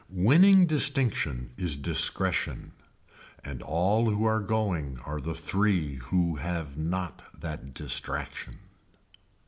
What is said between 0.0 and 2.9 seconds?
Winning distinction is discretion